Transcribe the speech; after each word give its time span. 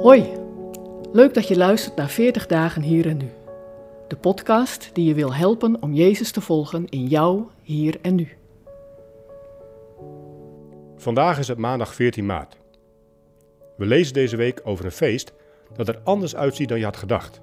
Hoi, 0.00 0.32
leuk 1.12 1.34
dat 1.34 1.48
je 1.48 1.56
luistert 1.56 1.96
naar 1.96 2.08
40 2.08 2.46
dagen 2.46 2.82
hier 2.82 3.06
en 3.06 3.16
nu. 3.16 3.30
De 4.08 4.16
podcast 4.16 4.90
die 4.92 5.04
je 5.04 5.14
wil 5.14 5.34
helpen 5.34 5.82
om 5.82 5.92
Jezus 5.92 6.30
te 6.30 6.40
volgen 6.40 6.88
in 6.88 7.06
jou, 7.06 7.44
hier 7.62 7.98
en 8.02 8.14
nu. 8.14 8.28
Vandaag 10.96 11.38
is 11.38 11.48
het 11.48 11.58
maandag 11.58 11.94
14 11.94 12.26
maart. 12.26 12.56
We 13.76 13.86
lezen 13.86 14.14
deze 14.14 14.36
week 14.36 14.60
over 14.64 14.84
een 14.84 14.90
feest 14.90 15.32
dat 15.76 15.88
er 15.88 16.00
anders 16.04 16.36
uitziet 16.36 16.68
dan 16.68 16.78
je 16.78 16.84
had 16.84 16.96
gedacht. 16.96 17.40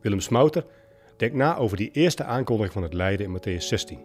Willem 0.00 0.20
Smouter 0.20 0.64
denkt 1.16 1.36
na 1.36 1.56
over 1.56 1.76
die 1.76 1.90
eerste 1.90 2.24
aankondiging 2.24 2.72
van 2.72 2.82
het 2.82 2.94
lijden 2.94 3.26
in 3.26 3.38
Matthäus 3.38 3.64
16. 3.64 3.98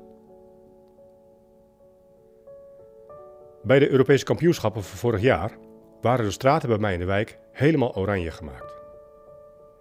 Bij 3.63 3.79
de 3.79 3.89
Europese 3.89 4.25
kampioenschappen 4.25 4.83
van 4.83 4.97
vorig 4.97 5.21
jaar 5.21 5.57
waren 6.05 6.25
de 6.25 6.31
straten 6.31 6.69
bij 6.69 6.77
mij 6.77 6.93
in 6.93 6.99
de 6.99 7.05
wijk 7.05 7.37
helemaal 7.51 7.95
oranje 7.95 8.31
gemaakt. 8.31 8.73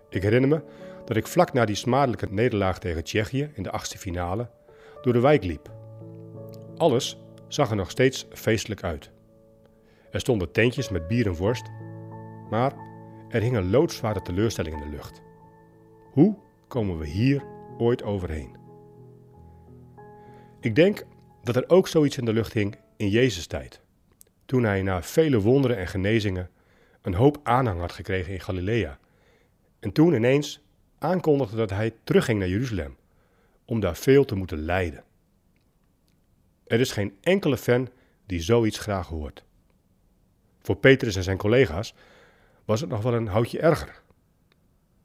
Ik 0.09 0.23
herinner 0.23 0.51
me 0.51 0.61
dat 1.05 1.17
ik 1.17 1.27
vlak 1.27 1.53
na 1.53 1.65
die 1.65 1.75
smadelijke 1.77 2.27
nederlaag 2.31 2.79
tegen 2.79 3.05
Tsjechië 3.05 3.51
in 3.55 3.63
de 3.63 3.71
achtste 3.71 3.99
finale 3.99 4.49
door 5.03 5.13
de 5.13 5.21
wijk 5.21 5.45
liep. 5.45 5.71
Alles 6.77 7.19
zag 7.49 7.71
er 7.71 7.77
nog 7.77 7.91
steeds 7.91 8.27
feestelijk 8.33 8.83
uit. 8.83 9.11
Er 10.11 10.21
stonden 10.21 10.53
tentjes 10.53 10.89
met 10.89 11.09
bier 11.09 11.27
en 11.27 11.35
worst, 11.35 11.71
maar 12.51 12.73
er 13.29 13.41
hing 13.41 13.57
een 13.57 13.71
loodzware 13.71 14.23
teleurstelling 14.23 14.75
in 14.75 14.91
de 14.91 14.97
lucht. 14.97 15.23
Hoe 16.13 16.37
komen 16.69 16.99
we 16.99 17.07
hier 17.07 17.45
ooit 17.79 18.03
overheen? 18.03 18.57
Ik 20.61 20.75
denk 20.75 21.05
dat 21.43 21.57
er 21.57 21.69
ook 21.69 21.89
zoiets 21.89 22.19
in 22.19 22.25
de 22.25 22.33
lucht 22.33 22.53
hing 22.53 22.77
in 22.97 23.09
Jezus' 23.09 23.47
tijd 23.47 23.84
toen 24.47 24.65
hij 24.65 24.83
na 24.83 25.03
vele 25.03 25.41
wonderen 25.41 25.77
en 25.77 25.87
genezingen 25.87 26.51
een 27.03 27.15
hoop 27.15 27.41
aanhang 27.43 27.81
had 27.81 27.93
gekregen 27.93 28.33
in 28.33 28.41
Galilea. 28.41 28.99
En 29.81 29.93
toen 29.93 30.15
ineens 30.15 30.61
aankondigde 30.99 31.57
dat 31.57 31.71
hij 31.71 31.95
terugging 32.05 32.39
naar 32.39 32.49
Jeruzalem, 32.49 32.97
om 33.65 33.81
daar 33.81 33.97
veel 33.97 34.25
te 34.25 34.35
moeten 34.35 34.59
lijden. 34.59 35.05
Er 36.67 36.81
is 36.81 36.93
geen 36.93 37.17
enkele 37.21 37.57
fan 37.57 37.89
die 38.27 38.41
zoiets 38.41 38.79
graag 38.79 39.09
hoort. 39.09 39.45
Voor 40.61 40.77
Petrus 40.77 41.17
en 41.17 41.23
zijn 41.23 41.37
collega's 41.37 41.95
was 42.65 42.81
het 42.81 42.91
nog 42.91 43.03
wel 43.03 43.15
een 43.15 43.27
houtje 43.27 43.61
erger. 43.61 44.03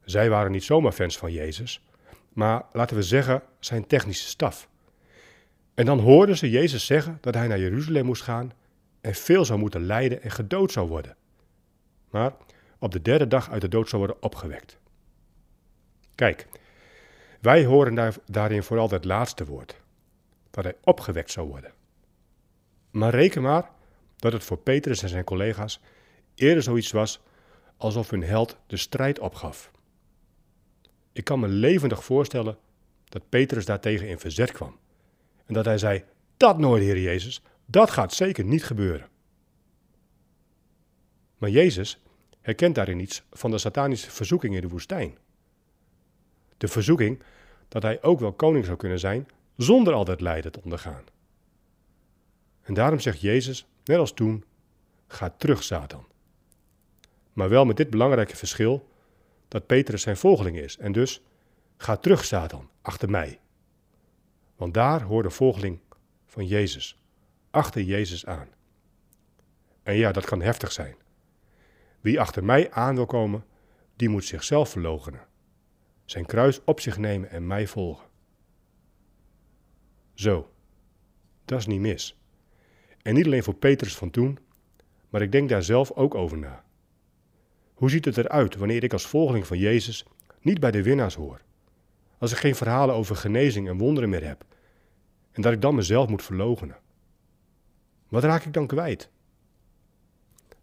Zij 0.04 0.30
waren 0.30 0.52
niet 0.52 0.64
zomaar 0.64 0.92
fans 0.92 1.18
van 1.18 1.32
Jezus, 1.32 1.82
maar 2.34 2.66
laten 2.72 2.96
we 2.96 3.04
zeggen 3.04 3.44
zijn 3.60 3.88
technische 3.88 4.28
staf. 4.28 4.70
En 5.74 5.86
dan 5.86 6.00
hoorden 6.00 6.38
ze 6.38 6.50
Jezus 6.50 6.86
zeggen 6.86 7.18
dat 7.22 7.34
hij 7.34 7.48
naar 7.48 7.60
Jeruzalem 7.60 8.06
moest 8.06 8.22
gaan 8.22 8.52
en 9.02 9.16
veel 9.16 9.46
zou 9.46 9.60
moeten 9.60 9.86
lijden 9.86 10.22
en 10.22 10.32
gedood 10.32 10.72
zou 10.72 10.88
worden. 10.88 11.16
Maar 12.10 12.34
op 12.80 12.92
de 12.92 13.02
derde 13.02 13.28
dag 13.28 13.50
uit 13.50 13.62
de 13.62 13.68
dood 13.68 13.90
zou 13.90 14.06
worden 14.06 14.24
opgewekt. 14.24 14.78
Kijk, 16.16 16.48
wij 17.42 17.66
horen 17.66 17.96
daar, 17.96 18.16
daarin 18.26 18.64
vooral 18.64 18.90
het 18.90 19.06
laatste 19.06 19.46
woord, 19.46 19.82
dat 20.52 20.64
hij 20.64 20.76
opgewekt 20.84 21.32
zou 21.32 21.48
worden. 21.48 21.74
Maar 22.92 23.14
reken 23.14 23.42
maar 23.42 23.70
dat 24.16 24.34
het 24.34 24.44
voor 24.44 24.58
Petrus 24.58 25.04
en 25.04 25.10
zijn 25.10 25.24
collega's 25.24 25.82
eerder 26.36 26.64
zoiets 26.64 26.92
was 26.92 27.22
alsof 27.78 28.10
hun 28.10 28.24
held 28.24 28.58
de 28.68 28.78
strijd 28.78 29.20
opgaf. 29.20 29.72
Ik 31.12 31.24
kan 31.24 31.40
me 31.40 31.48
levendig 31.48 32.04
voorstellen 32.04 32.58
dat 33.10 33.30
Petrus 33.30 33.66
daartegen 33.66 34.08
in 34.08 34.20
verzet 34.20 34.52
kwam 34.52 34.78
en 35.46 35.54
dat 35.54 35.66
hij 35.66 35.78
zei: 35.78 36.04
Dat 36.38 36.58
nooit, 36.58 36.84
Heer 36.84 37.00
Jezus, 37.00 37.42
dat 37.72 37.90
gaat 37.90 38.14
zeker 38.14 38.44
niet 38.44 38.64
gebeuren. 38.64 39.08
Maar 41.38 41.50
Jezus 41.50 42.02
herkent 42.42 42.76
daarin 42.76 43.00
iets 43.00 43.24
van 43.32 43.52
de 43.52 43.58
satanische 43.58 44.12
verzoeking 44.12 44.56
in 44.56 44.62
de 44.62 44.68
woestijn. 44.68 45.18
De 46.58 46.68
verzoeking 46.68 47.24
dat 47.68 47.84
hij 47.84 48.02
ook 48.02 48.20
wel 48.20 48.34
koning 48.34 48.66
zou 48.66 48.78
kunnen 48.78 49.00
zijn 49.00 49.28
zonder 49.56 49.94
al 49.94 50.06
dat 50.06 50.22
lijden 50.22 50.52
te 50.52 50.62
ondergaan. 50.64 51.04
En 52.62 52.74
daarom 52.74 53.00
zegt 53.00 53.22
Jezus, 53.22 53.68
net 53.84 53.98
als 53.98 54.14
toen, 54.14 54.44
ga 55.08 55.30
terug, 55.30 55.64
Satan. 55.64 56.08
Maar 57.34 57.50
wel 57.50 57.66
met 57.66 57.78
dit 57.78 57.90
belangrijke 57.90 58.36
verschil 58.36 58.90
dat 59.48 59.66
Petrus 59.66 60.02
zijn 60.02 60.18
volgeling 60.18 60.58
is 60.58 60.78
en 60.78 60.92
dus 60.92 61.22
ga 61.78 61.98
terug, 61.98 62.26
Satan, 62.26 62.70
achter 62.82 63.10
mij. 63.10 63.40
Want 64.56 64.74
daar 64.74 65.02
hoort 65.02 65.26
de 65.26 65.32
volgeling 65.32 65.80
van 66.26 66.46
Jezus 66.46 67.00
achter 67.52 67.82
Jezus 67.82 68.26
aan. 68.26 68.48
En 69.84 69.96
ja, 69.96 70.12
dat 70.12 70.26
kan 70.26 70.42
heftig 70.42 70.72
zijn. 70.72 70.96
Wie 72.02 72.20
achter 72.20 72.44
mij 72.44 72.72
aan 72.72 72.96
wil 72.96 73.06
komen, 73.06 73.46
die 73.96 74.10
moet 74.10 74.26
zichzelf 74.26 74.70
verloochenen, 74.70 75.28
zijn 76.06 76.26
kruis 76.26 76.64
op 76.64 76.80
zich 76.80 76.98
nemen 76.98 77.30
en 77.30 77.48
mij 77.48 77.68
volgen. 77.68 78.08
Zo, 80.14 80.52
dat 81.46 81.60
is 81.60 81.66
niet 81.66 81.80
mis. 81.80 82.18
En 83.02 83.14
niet 83.14 83.26
alleen 83.26 83.44
voor 83.44 83.56
Petrus 83.56 83.96
van 83.96 84.10
toen, 84.10 84.40
maar 85.10 85.22
ik 85.22 85.32
denk 85.32 85.50
daar 85.50 85.64
zelf 85.64 85.92
ook 85.92 86.16
over 86.16 86.38
na. 86.38 86.64
Hoe 87.74 87.90
ziet 87.90 88.06
het 88.06 88.18
eruit 88.18 88.56
wanneer 88.56 88.84
ik 88.84 88.94
als 88.94 89.08
volgeling 89.08 89.48
van 89.48 89.58
Jezus 89.58 90.06
niet 90.42 90.60
bij 90.60 90.72
de 90.72 90.84
winnaars 90.84 91.16
hoor? 91.16 91.42
Als 92.18 92.32
ik 92.32 92.38
geen 92.38 92.56
verhalen 92.56 92.96
over 92.96 93.16
genezing 93.16 93.68
en 93.68 93.78
wonderen 93.78 94.10
meer 94.10 94.26
heb 94.28 94.46
en 95.32 95.42
dat 95.42 95.54
ik 95.54 95.62
dan 95.62 95.76
mezelf 95.76 96.10
moet 96.10 96.24
verloochenen? 96.24 96.78
Wat 98.10 98.24
raak 98.24 98.44
ik 98.44 98.54
dan 98.54 98.68
kwijt? 98.68 99.10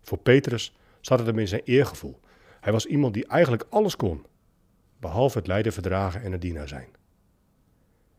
Voor 0.02 0.18
Petrus 0.18 0.76
zat 1.00 1.18
het 1.18 1.26
hem 1.26 1.38
in 1.38 1.48
zijn 1.48 1.62
eergevoel. 1.64 2.20
Hij 2.60 2.72
was 2.72 2.86
iemand 2.86 3.14
die 3.14 3.26
eigenlijk 3.26 3.66
alles 3.70 3.96
kon, 3.96 4.26
behalve 5.00 5.38
het 5.38 5.46
lijden 5.46 5.72
verdragen 5.72 6.22
en 6.22 6.32
een 6.32 6.40
dienaar 6.40 6.68
zijn. 6.68 6.88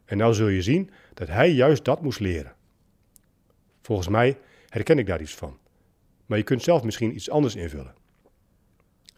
En 0.05 0.17
nou 0.17 0.33
zul 0.33 0.47
je 0.47 0.61
zien 0.61 0.91
dat 1.13 1.27
hij 1.27 1.51
juist 1.51 1.85
dat 1.85 2.01
moest 2.01 2.19
leren. 2.19 2.55
Volgens 3.81 4.07
mij 4.07 4.39
herken 4.69 4.97
ik 4.97 5.05
daar 5.05 5.21
iets 5.21 5.35
van, 5.35 5.57
maar 6.25 6.37
je 6.37 6.43
kunt 6.43 6.63
zelf 6.63 6.83
misschien 6.83 7.15
iets 7.15 7.29
anders 7.29 7.55
invullen. 7.55 7.95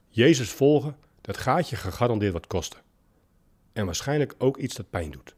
Jezus 0.09 0.51
volgen, 0.51 0.97
dat 1.21 1.37
gaat 1.37 1.69
je 1.69 1.75
gegarandeerd 1.75 2.33
wat 2.33 2.47
kosten. 2.47 2.81
En 3.73 3.85
waarschijnlijk 3.85 4.35
ook 4.37 4.57
iets 4.57 4.75
dat 4.75 4.89
pijn 4.89 5.11
doet. 5.11 5.35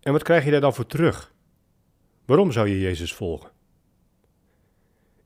En 0.00 0.12
wat 0.12 0.22
krijg 0.22 0.44
je 0.44 0.50
daar 0.50 0.60
dan 0.60 0.74
voor 0.74 0.86
terug? 0.86 1.34
Waarom 2.26 2.52
zou 2.52 2.68
je 2.68 2.80
Jezus 2.80 3.14
volgen? 3.14 3.50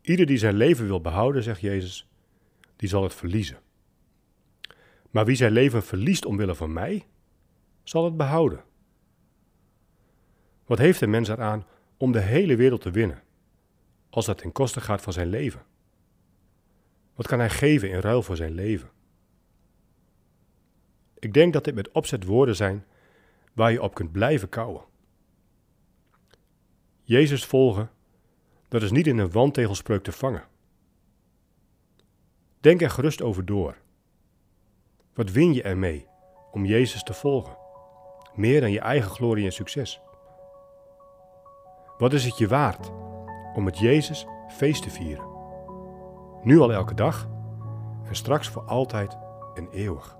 Ieder 0.00 0.26
die 0.26 0.38
zijn 0.38 0.54
leven 0.54 0.86
wil 0.86 1.00
behouden, 1.00 1.42
zegt 1.42 1.60
Jezus, 1.60 2.08
die 2.76 2.88
zal 2.88 3.02
het 3.02 3.14
verliezen. 3.14 3.58
Maar 5.10 5.24
wie 5.24 5.36
zijn 5.36 5.52
leven 5.52 5.82
verliest 5.82 6.24
omwille 6.24 6.54
van 6.54 6.72
mij, 6.72 7.06
zal 7.82 8.04
het 8.04 8.16
behouden. 8.16 8.64
Wat 10.64 10.78
heeft 10.78 11.00
een 11.00 11.10
mens 11.10 11.28
eraan 11.28 11.66
om 11.96 12.12
de 12.12 12.20
hele 12.20 12.56
wereld 12.56 12.80
te 12.80 12.90
winnen, 12.90 13.22
als 14.10 14.26
dat 14.26 14.38
ten 14.38 14.52
koste 14.52 14.80
gaat 14.80 15.02
van 15.02 15.12
zijn 15.12 15.28
leven? 15.28 15.62
Wat 17.14 17.26
kan 17.26 17.38
hij 17.38 17.50
geven 17.50 17.90
in 17.90 18.00
ruil 18.00 18.22
voor 18.22 18.36
zijn 18.36 18.52
leven? 18.52 18.90
Ik 21.18 21.34
denk 21.34 21.52
dat 21.52 21.64
dit 21.64 21.74
met 21.74 21.90
opzet 21.90 22.24
woorden 22.24 22.56
zijn 22.56 22.84
waar 23.52 23.72
je 23.72 23.82
op 23.82 23.94
kunt 23.94 24.12
blijven 24.12 24.48
kouwen. 24.48 24.88
Jezus 27.10 27.44
volgen, 27.44 27.90
dat 28.68 28.82
is 28.82 28.90
niet 28.90 29.06
in 29.06 29.18
een 29.18 29.30
wandtegelspreuk 29.30 30.02
te 30.02 30.12
vangen. 30.12 30.44
Denk 32.60 32.82
er 32.82 32.90
gerust 32.90 33.22
over 33.22 33.44
door. 33.44 33.76
Wat 35.14 35.30
win 35.30 35.52
je 35.52 35.62
ermee 35.62 36.06
om 36.50 36.64
Jezus 36.64 37.02
te 37.02 37.12
volgen? 37.12 37.56
Meer 38.34 38.60
dan 38.60 38.70
je 38.70 38.80
eigen 38.80 39.10
glorie 39.10 39.44
en 39.44 39.52
succes. 39.52 40.00
Wat 41.98 42.12
is 42.12 42.24
het 42.24 42.38
je 42.38 42.48
waard 42.48 42.90
om 43.54 43.64
met 43.64 43.78
Jezus 43.78 44.26
feest 44.48 44.82
te 44.82 44.90
vieren? 44.90 45.28
Nu 46.42 46.58
al 46.58 46.72
elke 46.72 46.94
dag 46.94 47.28
en 48.04 48.14
straks 48.14 48.48
voor 48.48 48.62
altijd 48.62 49.18
en 49.54 49.68
eeuwig. 49.70 50.19